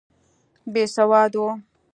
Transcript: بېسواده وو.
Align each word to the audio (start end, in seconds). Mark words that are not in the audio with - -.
بېسواده 0.73 1.37
وو. 1.43 1.49